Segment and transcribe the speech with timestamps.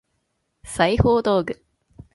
[0.63, 1.63] 裁縫道具